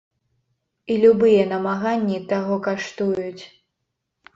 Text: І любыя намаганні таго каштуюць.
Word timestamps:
І 0.93 0.97
любыя 1.03 1.43
намаганні 1.53 2.19
таго 2.35 2.61
каштуюць. 2.71 3.43